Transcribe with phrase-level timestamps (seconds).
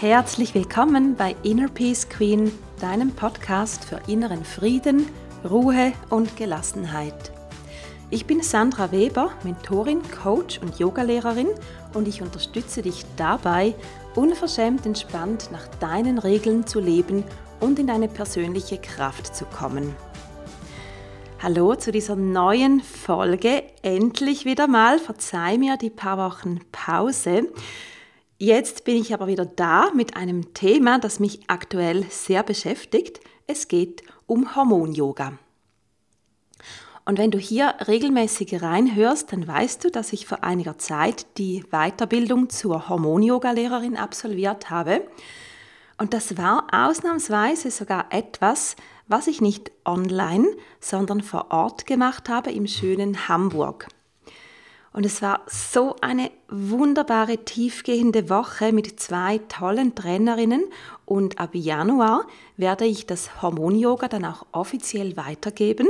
[0.00, 5.08] Herzlich willkommen bei Inner Peace Queen, deinem Podcast für inneren Frieden,
[5.42, 7.32] Ruhe und Gelassenheit.
[8.10, 11.48] Ich bin Sandra Weber, Mentorin, Coach und Yogalehrerin
[11.94, 13.74] und ich unterstütze dich dabei,
[14.14, 17.24] unverschämt entspannt nach deinen Regeln zu leben
[17.60, 19.96] und in deine persönliche Kraft zu kommen.
[21.42, 23.62] Hallo zu dieser neuen Folge.
[23.80, 24.98] Endlich wieder mal.
[24.98, 27.48] Verzeih mir die paar Wochen Pause.
[28.38, 33.20] Jetzt bin ich aber wieder da mit einem Thema, das mich aktuell sehr beschäftigt.
[33.46, 35.38] Es geht um Hormon-Yoga.
[37.06, 41.64] Und wenn du hier regelmäßig reinhörst, dann weißt du, dass ich vor einiger Zeit die
[41.70, 45.06] Weiterbildung zur Hormon-Yoga-Lehrerin absolviert habe.
[45.96, 48.76] Und das war ausnahmsweise sogar etwas,
[49.08, 50.48] was ich nicht online,
[50.80, 53.88] sondern vor Ort gemacht habe im schönen Hamburg.
[54.96, 60.64] Und es war so eine wunderbare, tiefgehende Woche mit zwei tollen Trainerinnen.
[61.04, 65.86] Und ab Januar werde ich das Hormon-Yoga dann auch offiziell weitergeben.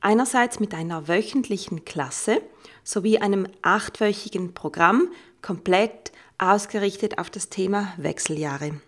[0.00, 2.42] Einerseits mit einer wöchentlichen Klasse
[2.84, 5.08] sowie einem achtwöchigen Programm,
[5.42, 8.80] komplett ausgerichtet auf das Thema Wechseljahre.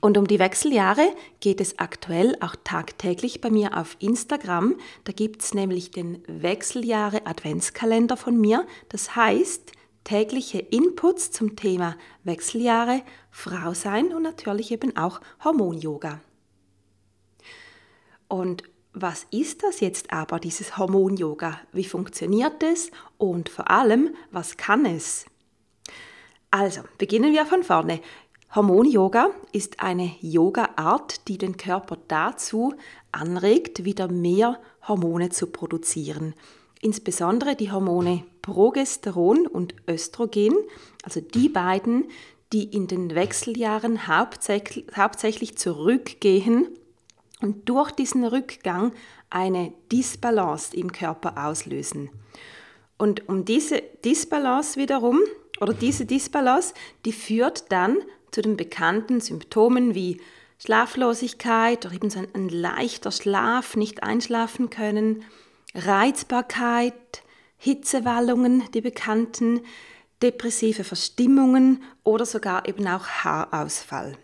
[0.00, 4.76] Und um die Wechseljahre geht es aktuell auch tagtäglich bei mir auf Instagram.
[5.04, 8.66] Da gibt es nämlich den Wechseljahre Adventskalender von mir.
[8.88, 9.72] Das heißt,
[10.04, 16.20] tägliche Inputs zum Thema Wechseljahre, Frau sein und natürlich eben auch Hormon-Yoga.
[18.28, 18.62] Und
[18.92, 21.60] was ist das jetzt aber, dieses Hormon-Yoga?
[21.72, 22.90] Wie funktioniert es?
[23.18, 25.26] Und vor allem, was kann es?
[26.50, 28.00] Also, beginnen wir von vorne.
[28.54, 32.74] Hormon-Yoga ist eine Yoga-Art, die den Körper dazu
[33.12, 36.34] anregt, wieder mehr Hormone zu produzieren.
[36.80, 40.54] Insbesondere die Hormone Progesteron und Östrogen,
[41.02, 42.04] also die beiden,
[42.52, 46.68] die in den Wechseljahren hauptsächlich, zurückgehen
[47.42, 48.92] und durch diesen Rückgang
[49.28, 52.08] eine Disbalance im Körper auslösen.
[52.98, 55.18] Und um diese Disbalance wiederum,
[55.60, 56.72] oder diese Disbalance,
[57.04, 57.98] die führt dann
[58.36, 60.20] zu den bekannten Symptomen wie
[60.58, 65.24] Schlaflosigkeit oder eben so ein, ein leichter Schlaf, nicht einschlafen können,
[65.74, 66.92] Reizbarkeit,
[67.56, 69.62] Hitzewallungen, die bekannten,
[70.20, 74.18] depressive Verstimmungen oder sogar eben auch Haarausfall.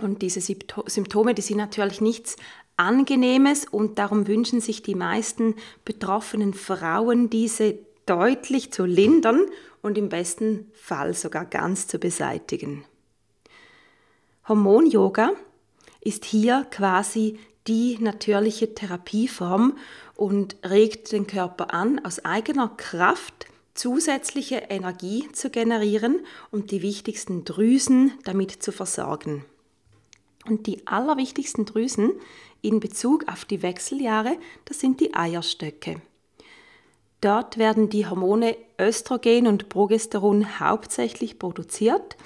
[0.00, 2.36] Und diese Symptome, die sind natürlich nichts
[2.76, 7.76] Angenehmes und darum wünschen sich die meisten betroffenen Frauen, diese
[8.06, 9.46] deutlich zu lindern
[9.82, 12.84] und im besten Fall sogar ganz zu beseitigen.
[14.50, 15.30] Hormon-Yoga
[16.00, 17.38] ist hier quasi
[17.68, 19.78] die natürliche Therapieform
[20.16, 27.44] und regt den Körper an, aus eigener Kraft zusätzliche Energie zu generieren und die wichtigsten
[27.44, 29.44] Drüsen damit zu versorgen.
[30.46, 32.10] Und die allerwichtigsten Drüsen
[32.60, 36.02] in Bezug auf die Wechseljahre, das sind die Eierstöcke.
[37.20, 42.16] Dort werden die Hormone Östrogen und Progesteron hauptsächlich produziert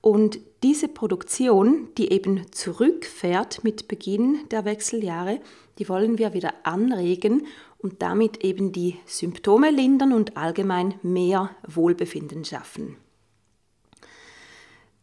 [0.00, 5.40] und diese Produktion, die eben zurückfährt mit Beginn der Wechseljahre,
[5.78, 7.46] die wollen wir wieder anregen
[7.78, 12.96] und damit eben die Symptome lindern und allgemein mehr Wohlbefinden schaffen.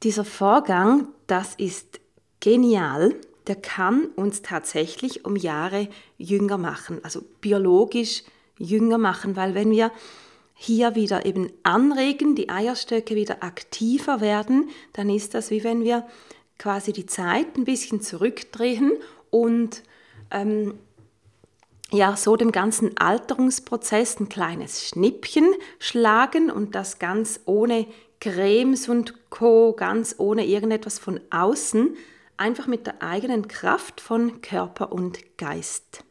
[0.03, 1.99] Dieser Vorgang, das ist
[2.39, 3.15] genial,
[3.47, 8.23] der kann uns tatsächlich um Jahre jünger machen, also biologisch
[8.57, 9.91] jünger machen, weil wenn wir
[10.61, 16.05] hier wieder eben anregen, die Eierstöcke wieder aktiver werden, dann ist das wie wenn wir
[16.57, 18.91] quasi die Zeit ein bisschen zurückdrehen
[19.29, 19.83] und
[20.31, 20.73] ähm,
[21.91, 25.47] ja, so dem ganzen Alterungsprozess ein kleines Schnippchen
[25.79, 27.87] schlagen und das ganz ohne
[28.19, 31.95] Cremes und Co., ganz ohne irgendetwas von außen,
[32.35, 36.03] einfach mit der eigenen Kraft von Körper und Geist.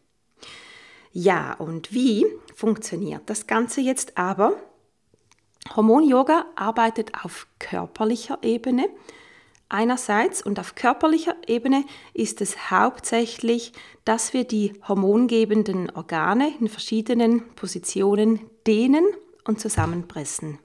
[1.13, 4.55] Ja, und wie funktioniert das Ganze jetzt aber?
[5.75, 8.89] Hormon-Yoga arbeitet auf körperlicher Ebene.
[9.69, 11.85] Einerseits und auf körperlicher Ebene
[12.15, 13.73] ist es hauptsächlich,
[14.05, 19.05] dass wir die hormongebenden Organe in verschiedenen Positionen dehnen
[19.47, 20.59] und zusammenpressen.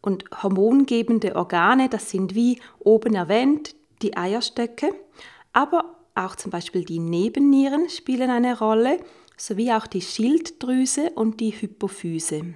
[0.00, 4.92] Und hormongebende Organe, das sind wie oben erwähnt die Eierstöcke,
[5.52, 8.98] aber auch zum Beispiel die Nebennieren spielen eine Rolle
[9.36, 12.54] sowie auch die Schilddrüse und die Hypophyse.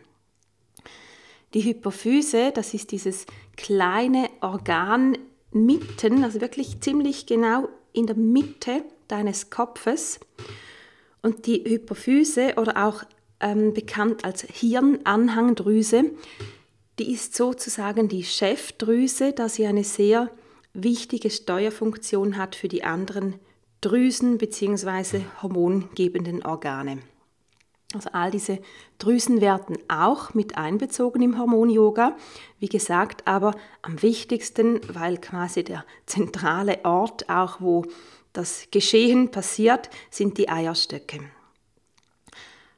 [1.54, 3.26] Die Hypophyse, das ist dieses
[3.56, 5.16] kleine Organ
[5.50, 10.20] mitten, also wirklich ziemlich genau in der Mitte deines Kopfes.
[11.22, 13.04] Und die Hypophyse oder auch
[13.40, 16.04] ähm, bekannt als Hirnanhangdrüse,
[16.98, 20.30] die ist sozusagen die Chefdrüse, da sie eine sehr
[20.74, 23.36] wichtige Steuerfunktion hat für die anderen
[23.80, 25.20] Drüsen bzw.
[25.40, 26.98] hormongebenden Organe.
[27.94, 28.58] Also all diese
[28.98, 32.16] Drüsen werden auch mit einbezogen im Hormon-Yoga.
[32.58, 37.84] Wie gesagt, aber am wichtigsten, weil quasi der zentrale Ort, auch wo
[38.32, 41.20] das Geschehen passiert, sind die Eierstöcke.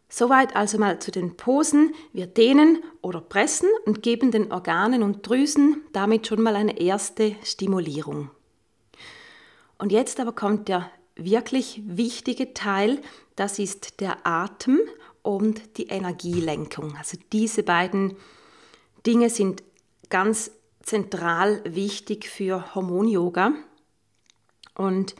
[0.08, 1.94] Soweit also mal zu den Posen.
[2.12, 7.36] Wir dehnen oder pressen und geben den Organen und Drüsen damit schon mal eine erste
[7.42, 8.30] Stimulierung.
[9.80, 13.00] Und jetzt aber kommt der wirklich wichtige Teil,
[13.34, 14.78] das ist der Atem
[15.22, 16.94] und die Energielenkung.
[16.98, 18.14] Also diese beiden
[19.06, 19.62] Dinge sind
[20.10, 20.50] ganz
[20.82, 23.52] zentral wichtig für Hormon-Yoga.
[24.74, 25.14] Und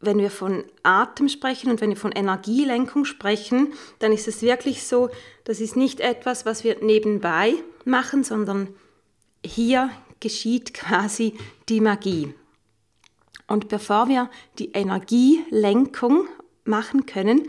[0.00, 4.86] wenn wir von Atem sprechen und wenn wir von Energielenkung sprechen, dann ist es wirklich
[4.86, 5.08] so,
[5.44, 7.54] das ist nicht etwas, was wir nebenbei
[7.86, 8.68] machen, sondern
[9.42, 9.88] hier
[10.20, 11.38] geschieht quasi
[11.70, 12.34] die Magie.
[13.48, 16.28] Und bevor wir die Energielenkung
[16.64, 17.48] machen können,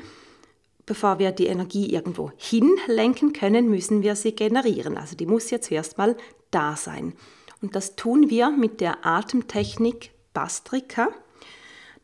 [0.85, 4.97] bevor wir die Energie irgendwo hinlenken können, müssen wir sie generieren.
[4.97, 6.17] Also die muss ja zuerst mal
[6.49, 7.13] da sein.
[7.61, 11.09] Und das tun wir mit der Atemtechnik Bastrika.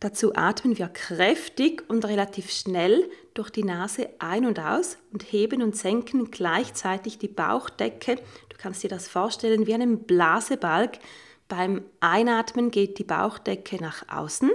[0.01, 5.63] Dazu atmen wir kräftig und relativ schnell durch die Nase ein und aus und heben
[5.63, 8.17] und senken gleichzeitig die Bauchdecke.
[8.49, 10.99] Du kannst dir das vorstellen wie einen Blasebalg,
[11.47, 14.51] beim Einatmen geht die Bauchdecke nach außen,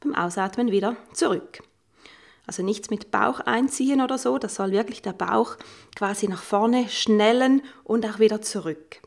[0.00, 1.62] beim Ausatmen wieder zurück.
[2.46, 5.56] Also nichts mit Bauch einziehen oder so, das soll wirklich der Bauch
[5.96, 9.00] quasi nach vorne schnellen und auch wieder zurück.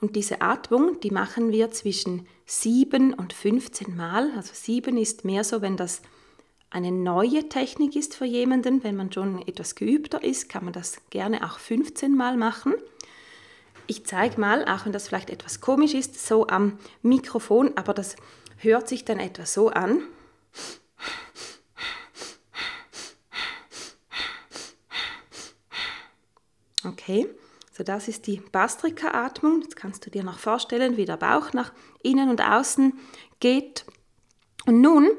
[0.00, 4.32] Und diese Atmung, die machen wir zwischen 7 und 15 Mal.
[4.34, 6.02] Also 7 ist mehr so, wenn das
[6.70, 8.82] eine neue Technik ist für jemanden.
[8.82, 12.74] Wenn man schon etwas geübter ist, kann man das gerne auch 15 Mal machen.
[13.92, 18.16] Ich zeige mal, auch wenn das vielleicht etwas komisch ist, so am Mikrofon, aber das
[18.56, 20.04] hört sich dann etwa so an.
[26.82, 27.28] Okay,
[27.70, 29.60] so das ist die Bastrika-Atmung.
[29.60, 32.98] Jetzt kannst du dir noch vorstellen, wie der Bauch nach innen und außen
[33.40, 33.84] geht.
[34.64, 35.10] Und nun,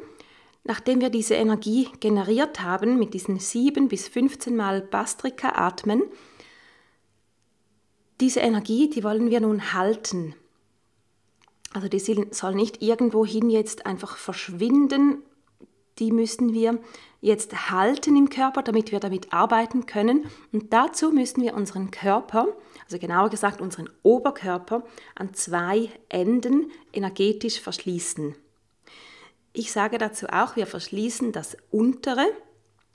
[0.64, 6.02] nachdem wir diese Energie generiert haben mit diesen 7 bis 15 Mal Bastrika-Atmen,
[8.24, 10.34] diese Energie, die wollen wir nun halten.
[11.74, 15.24] Also die soll nicht irgendwohin jetzt einfach verschwinden.
[16.00, 16.80] Die müssen wir
[17.20, 20.26] jetzt halten im Körper, damit wir damit arbeiten können.
[20.54, 22.48] Und dazu müssen wir unseren Körper,
[22.86, 24.86] also genauer gesagt unseren Oberkörper,
[25.16, 28.36] an zwei Enden energetisch verschließen.
[29.52, 32.28] Ich sage dazu auch, wir verschließen das untere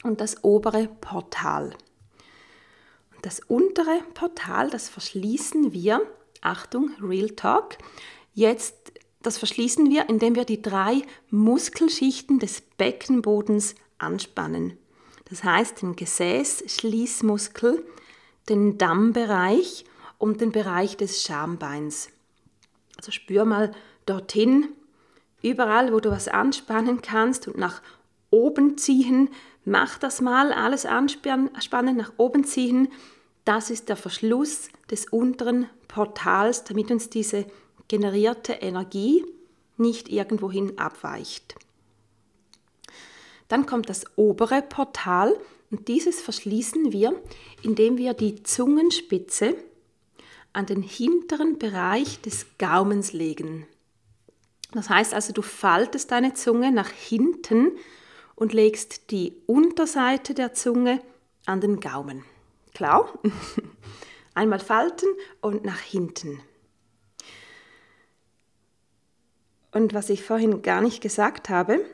[0.05, 1.75] und das obere Portal.
[3.23, 6.03] Das untere Portal, das verschließen wir,
[6.41, 7.79] Achtung, Real Talk,
[8.35, 14.79] jetzt das verschließen wir, indem wir die drei Muskelschichten des Beckenbodens anspannen.
[15.29, 17.85] Das heißt den Gesäßschließmuskel,
[18.49, 19.85] den Dammbereich
[20.19, 22.11] und den Bereich des Schambeins.
[22.97, 23.73] Also spür mal
[24.07, 24.69] dorthin,
[25.43, 27.83] überall, wo du was anspannen kannst und nach
[28.31, 29.31] oben ziehen,
[29.69, 31.51] Mach das mal, alles anspannen,
[31.97, 32.89] nach oben ziehen.
[33.45, 37.45] Das ist der Verschluss des unteren Portals, damit uns diese
[37.87, 39.27] generierte Energie
[39.77, 41.55] nicht irgendwohin abweicht.
[43.49, 45.39] Dann kommt das obere Portal
[45.71, 47.21] und dieses verschließen wir,
[47.63, 49.55] indem wir die Zungenspitze
[50.55, 53.67] an den hinteren Bereich des Gaumens legen.
[54.73, 57.73] Das heißt also, du faltest deine Zunge nach hinten
[58.39, 61.03] und legst die Unterseite der Zunge
[61.45, 62.25] an den Gaumen.
[62.73, 63.13] Klar?
[64.35, 65.09] Einmal falten
[65.41, 66.41] und nach hinten.
[69.73, 71.85] Und was ich vorhin gar nicht gesagt habe,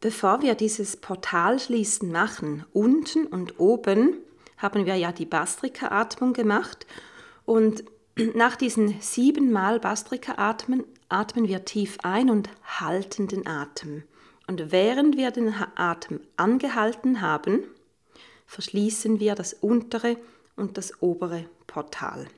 [0.00, 4.16] bevor wir dieses Portalschließen machen, unten und oben,
[4.56, 6.88] haben wir ja die Bastrika-Atmung gemacht
[7.44, 7.84] und
[8.34, 14.02] nach diesen siebenmal Bastrika-Atmen atmen wir tief ein und halten den Atem.
[14.46, 17.64] Und während wir den Atem angehalten haben,
[18.46, 20.16] verschließen wir das untere
[20.54, 22.28] und das obere Portal.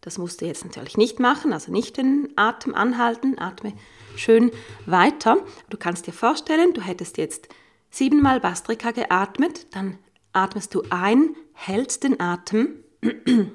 [0.00, 3.74] Das musst du jetzt natürlich nicht machen, also nicht den Atem anhalten, atme
[4.16, 4.50] schön
[4.86, 5.36] weiter.
[5.68, 7.48] Du kannst dir vorstellen, du hättest jetzt
[7.90, 9.98] siebenmal Bastrika geatmet, dann
[10.32, 12.82] atmest du ein, hältst den Atem,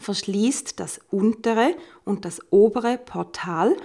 [0.00, 3.76] verschließt das untere und das obere Portal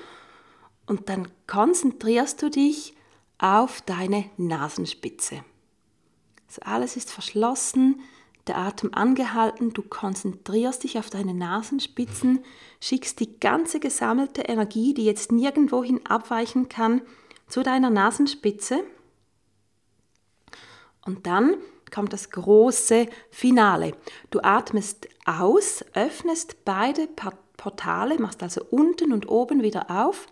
[0.87, 2.95] und dann konzentrierst du dich
[3.37, 5.43] auf deine Nasenspitze.
[6.47, 8.01] Also alles ist verschlossen,
[8.47, 12.43] der Atem angehalten, du konzentrierst dich auf deine Nasenspitzen,
[12.79, 17.01] schickst die ganze gesammelte Energie, die jetzt nirgendwohin abweichen kann,
[17.47, 18.83] zu deiner Nasenspitze.
[21.05, 21.57] Und dann
[21.93, 23.93] kommt das große Finale.
[24.29, 27.07] Du atmest aus, öffnest beide
[27.57, 30.27] Portale, machst also unten und oben wieder auf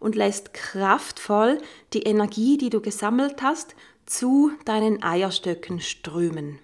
[0.00, 1.58] und lässt kraftvoll
[1.92, 3.76] die Energie, die du gesammelt hast,
[4.06, 6.58] zu deinen Eierstöcken strömen.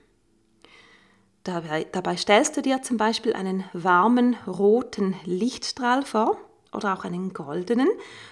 [1.45, 6.37] Dabei, dabei stellst du dir zum Beispiel einen warmen roten Lichtstrahl vor
[6.73, 7.88] oder auch einen goldenen.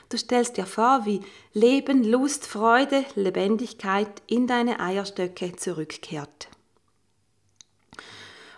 [0.09, 1.21] Du stellst dir vor, wie
[1.53, 6.49] Leben, Lust, Freude, Lebendigkeit in deine Eierstöcke zurückkehrt.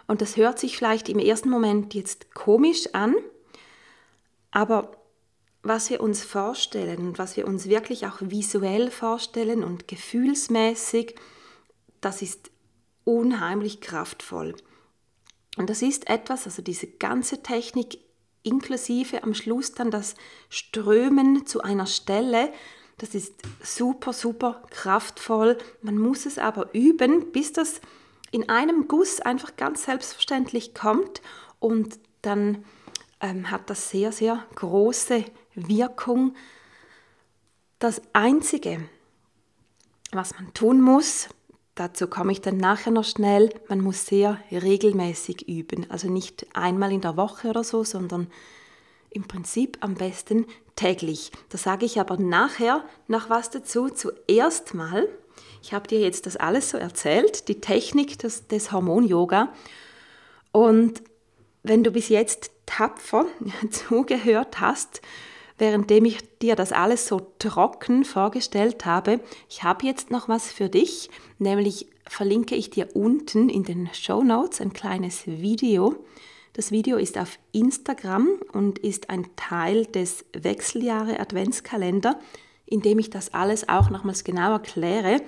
[0.06, 3.14] Und das hört sich vielleicht im ersten Moment jetzt komisch an,
[4.50, 4.90] aber
[5.68, 11.16] was wir uns vorstellen und was wir uns wirklich auch visuell vorstellen und gefühlsmäßig,
[12.00, 12.50] das ist
[13.04, 14.54] unheimlich kraftvoll.
[15.56, 17.98] Und das ist etwas, also diese ganze Technik
[18.42, 20.14] inklusive am Schluss dann das
[20.48, 22.52] Strömen zu einer Stelle,
[22.98, 25.58] das ist super, super kraftvoll.
[25.82, 27.80] Man muss es aber üben, bis das
[28.30, 31.20] in einem Guss einfach ganz selbstverständlich kommt
[31.58, 32.64] und dann
[33.20, 35.24] ähm, hat das sehr, sehr große
[35.56, 36.34] Wirkung.
[37.78, 38.80] Das Einzige,
[40.12, 41.28] was man tun muss,
[41.74, 45.90] dazu komme ich dann nachher noch schnell, man muss sehr regelmäßig üben.
[45.90, 48.28] Also nicht einmal in der Woche oder so, sondern
[49.10, 50.46] im Prinzip am besten
[50.76, 51.32] täglich.
[51.48, 53.88] Da sage ich aber nachher noch was dazu.
[53.88, 55.08] Zuerst mal,
[55.62, 59.52] ich habe dir jetzt das alles so erzählt, die Technik des, des Hormon-Yoga.
[60.52, 61.02] Und
[61.62, 63.26] wenn du bis jetzt tapfer
[63.70, 65.00] zugehört hast,
[65.58, 70.68] währenddem ich dir das alles so trocken vorgestellt habe, ich habe jetzt noch was für
[70.68, 75.96] dich, nämlich verlinke ich dir unten in den Show Notes ein kleines Video.
[76.52, 82.18] Das Video ist auf Instagram und ist ein Teil des Wechseljahre Adventskalender,
[82.64, 85.20] in dem ich das alles auch nochmals genau erkläre.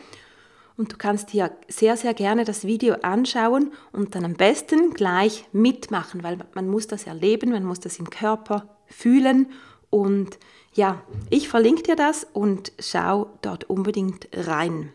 [0.77, 5.45] Und du kannst dir sehr, sehr gerne das Video anschauen und dann am besten gleich
[5.53, 9.49] mitmachen, weil man muss das erleben, man muss das im Körper fühlen
[9.91, 10.39] und
[10.73, 14.93] ja, ich verlinke dir das und schau dort unbedingt rein.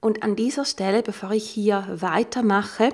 [0.00, 2.90] Und an dieser Stelle, bevor ich hier weitermache,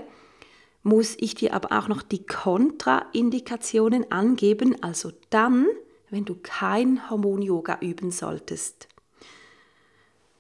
[0.83, 5.67] muss ich dir aber auch noch die Kontraindikationen angeben, also dann,
[6.11, 8.89] wenn du kein Hormon-Yoga üben solltest.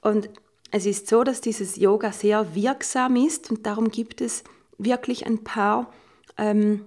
[0.01, 0.31] Und
[0.71, 4.43] es ist so, dass dieses Yoga sehr wirksam ist und darum gibt es
[4.79, 5.93] wirklich ein paar
[6.39, 6.87] ähm,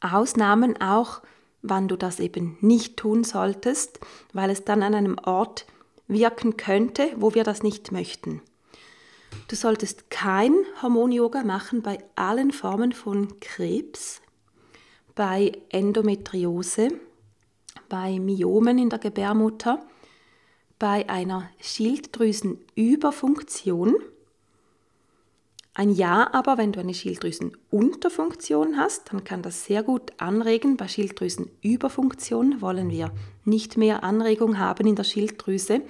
[0.00, 1.22] Ausnahmen auch
[1.62, 3.98] wann du das eben nicht tun solltest,
[4.32, 5.66] weil es dann an einem Ort
[6.06, 8.40] wirken könnte, wo wir das nicht möchten.
[9.48, 14.22] Du solltest kein Hormon-Yoga machen bei allen Formen von Krebs,
[15.14, 16.88] bei Endometriose,
[17.88, 19.86] bei Myomen in der Gebärmutter,
[20.78, 23.96] bei einer Schilddrüsenüberfunktion,
[25.78, 30.76] ein Ja aber, wenn du eine Schilddrüsenunterfunktion hast, dann kann das sehr gut anregen.
[30.76, 33.12] Bei Schilddrüsenüberfunktion wollen wir
[33.44, 35.82] nicht mehr Anregung haben in der Schilddrüse.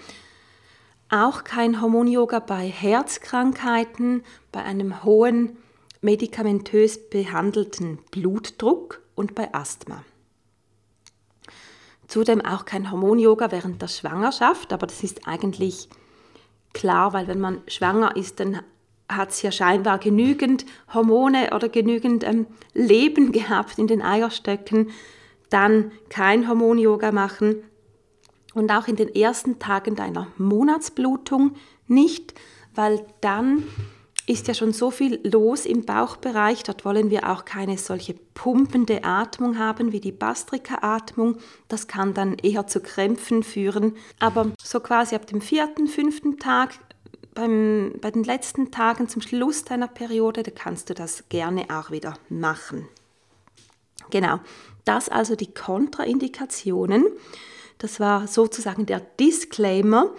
[1.08, 5.56] Auch kein Hormon-Yoga bei Herzkrankheiten, bei einem hohen
[6.02, 10.04] medikamentös behandelten Blutdruck und bei Asthma.
[12.08, 15.88] Zudem auch kein Hormon-Yoga während der Schwangerschaft, aber das ist eigentlich
[16.74, 18.60] klar, weil wenn man schwanger ist, dann
[19.08, 24.90] hat es ja scheinbar genügend Hormone oder genügend ähm, Leben gehabt in den Eierstöcken,
[25.50, 27.62] dann kein Hormon-Yoga machen
[28.54, 31.54] und auch in den ersten Tagen deiner Monatsblutung
[31.86, 32.34] nicht,
[32.74, 33.64] weil dann
[34.28, 36.62] ist ja schon so viel los im Bauchbereich.
[36.62, 41.38] Dort wollen wir auch keine solche pumpende Atmung haben wie die Bastrika-Atmung.
[41.68, 43.96] Das kann dann eher zu Krämpfen führen.
[44.20, 46.74] Aber so quasi ab dem vierten, fünften Tag
[47.38, 51.92] beim, bei den letzten Tagen zum Schluss deiner Periode, da kannst du das gerne auch
[51.92, 52.88] wieder machen.
[54.10, 54.40] Genau,
[54.84, 57.06] das also die Kontraindikationen.
[57.78, 60.12] Das war sozusagen der Disclaimer.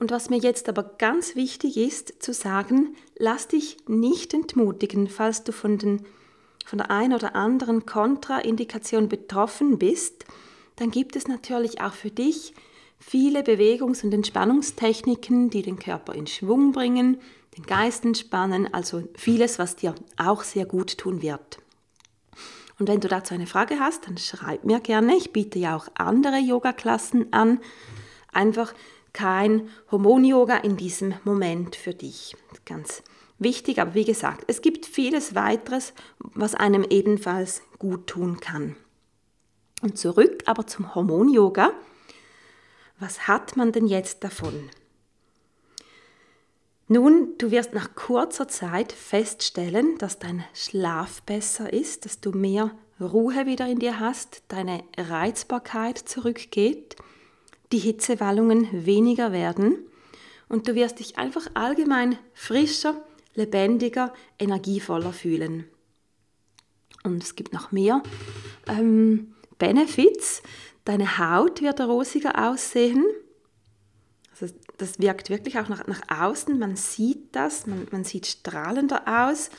[0.00, 5.44] Und was mir jetzt aber ganz wichtig ist zu sagen, lass dich nicht entmutigen, falls
[5.44, 6.06] du von, den,
[6.66, 10.24] von der einen oder anderen Kontraindikation betroffen bist,
[10.74, 12.52] dann gibt es natürlich auch für dich
[12.98, 17.18] viele Bewegungs- und Entspannungstechniken, die den Körper in Schwung bringen,
[17.56, 21.58] den Geist entspannen, also vieles, was dir auch sehr gut tun wird.
[22.78, 25.16] Und wenn du dazu eine Frage hast, dann schreib mir gerne.
[25.16, 27.60] Ich biete ja auch andere Yoga-Klassen an.
[28.32, 28.72] Einfach
[29.12, 32.36] kein Hormon-Yoga in diesem Moment für dich.
[32.64, 33.02] Ganz
[33.38, 38.76] wichtig, aber wie gesagt, es gibt vieles weiteres, was einem ebenfalls gut tun kann.
[39.82, 41.72] Und zurück aber zum Hormon-Yoga.
[43.00, 44.70] Was hat man denn jetzt davon?
[46.88, 52.70] Nun, du wirst nach kurzer Zeit feststellen, dass dein Schlaf besser ist, dass du mehr
[53.00, 56.96] Ruhe wieder in dir hast, deine Reizbarkeit zurückgeht,
[57.72, 59.78] die Hitzewallungen weniger werden
[60.48, 65.64] und du wirst dich einfach allgemein frischer, lebendiger, energievoller fühlen.
[67.04, 68.02] Und es gibt noch mehr
[68.66, 70.42] ähm, Benefits.
[70.88, 73.04] Deine Haut wird rosiger aussehen.
[74.30, 76.58] Also das wirkt wirklich auch nach, nach außen.
[76.58, 79.50] Man sieht das, man, man sieht strahlender aus.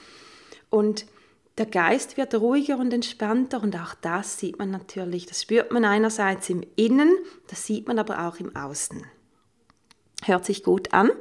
[0.72, 1.06] Und
[1.60, 5.28] der Geist wird ruhiger und entspannter und auch das sieht man natürlich.
[5.28, 7.14] Das spürt man einerseits im Innen,
[7.46, 9.06] das sieht man aber auch im Außen.
[10.24, 11.12] Hört sich gut an.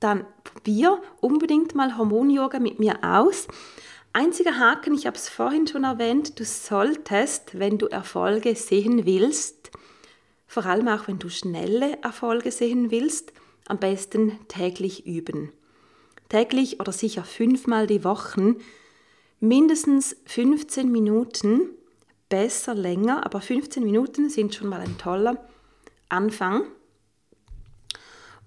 [0.00, 3.46] Dann probier unbedingt mal Hormon-Yoga mit mir aus.
[4.16, 9.70] Einziger Haken, ich habe es vorhin schon erwähnt, du solltest, wenn du Erfolge sehen willst,
[10.46, 13.34] vor allem auch wenn du schnelle Erfolge sehen willst,
[13.68, 15.52] am besten täglich üben.
[16.30, 18.56] Täglich oder sicher fünfmal die Woche,
[19.40, 21.68] mindestens 15 Minuten,
[22.30, 25.46] besser länger, aber 15 Minuten sind schon mal ein toller
[26.08, 26.62] Anfang.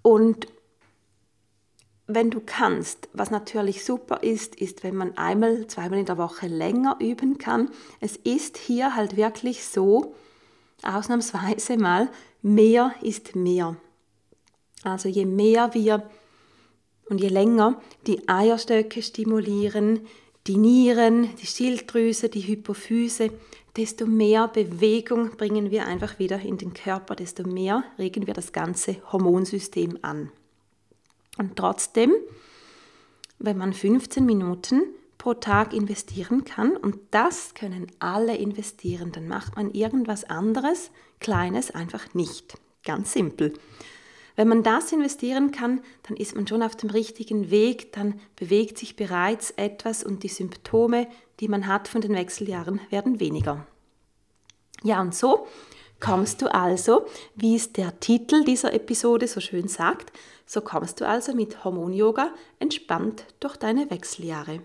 [0.01, 0.47] Und
[2.11, 6.47] wenn du kannst, was natürlich super ist, ist, wenn man einmal, zweimal in der Woche
[6.47, 7.69] länger üben kann.
[7.99, 10.15] Es ist hier halt wirklich so,
[10.81, 12.09] ausnahmsweise mal,
[12.41, 13.77] mehr ist mehr.
[14.83, 16.09] Also je mehr wir
[17.09, 20.07] und je länger die Eierstöcke stimulieren,
[20.47, 23.29] die Nieren, die Schilddrüse, die Hypophyse,
[23.77, 28.51] desto mehr Bewegung bringen wir einfach wieder in den Körper, desto mehr regen wir das
[28.51, 30.31] ganze Hormonsystem an.
[31.39, 32.11] Und trotzdem,
[33.39, 34.81] wenn man 15 Minuten
[35.17, 41.71] pro Tag investieren kann, und das können alle investieren, dann macht man irgendwas anderes, Kleines
[41.71, 42.57] einfach nicht.
[42.83, 43.53] Ganz simpel.
[44.35, 48.77] Wenn man das investieren kann, dann ist man schon auf dem richtigen Weg, dann bewegt
[48.77, 51.07] sich bereits etwas und die Symptome,
[51.39, 53.65] die man hat von den Wechseljahren, werden weniger.
[54.83, 55.47] Ja, und so
[55.99, 60.11] kommst du also, wie es der Titel dieser Episode so schön sagt,
[60.45, 64.61] so kommst du also mit Hormon-Yoga entspannt durch deine Wechseljahre.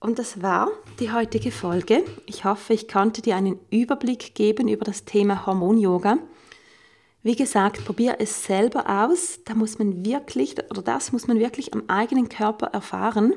[0.00, 0.68] Und das war
[1.00, 2.04] die heutige Folge.
[2.26, 6.18] Ich hoffe, ich konnte dir einen Überblick geben über das Thema Hormon-Yoga.
[7.22, 9.40] Wie gesagt, probier es selber aus.
[9.46, 13.32] Da muss man wirklich, oder das muss man wirklich am eigenen Körper erfahren.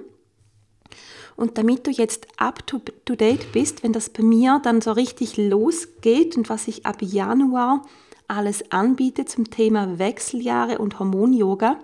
[1.37, 4.91] Und damit du jetzt up to, to date bist, wenn das bei mir dann so
[4.91, 7.83] richtig losgeht und was ich ab Januar
[8.27, 11.79] alles anbiete zum Thema Wechseljahre und Hormon-Yoga,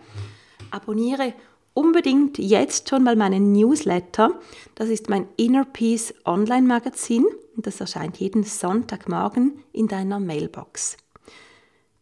[0.72, 1.34] abonniere
[1.74, 4.32] unbedingt jetzt schon mal meinen Newsletter.
[4.76, 10.98] Das ist mein Inner Peace Online-Magazin und das erscheint jeden Sonntagmorgen in deiner Mailbox.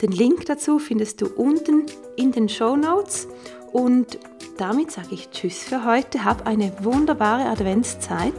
[0.02, 1.86] Den Link dazu findest du unten
[2.16, 3.28] in den Show Notes
[3.72, 4.20] und
[4.58, 8.34] damit sage ich Tschüss für heute, hab eine wunderbare Adventszeit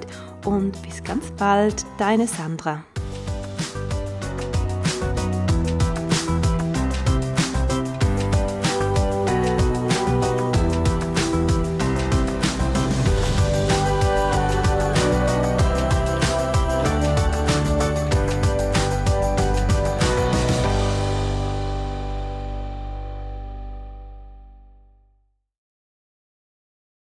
[0.44, 2.84] und bis ganz bald, deine Sandra.